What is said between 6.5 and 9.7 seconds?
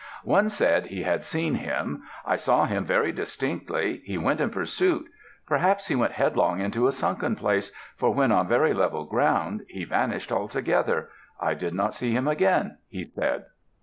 into a sunken place, for when on very level ground